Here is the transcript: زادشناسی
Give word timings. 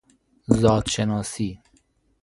زادشناسی 0.47 1.61